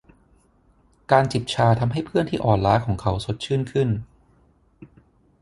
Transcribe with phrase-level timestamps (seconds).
[1.11, 3.89] การจิบชาทำให้เพื่อนที่อ่อนล้าของเขาสดชื่นขึ้น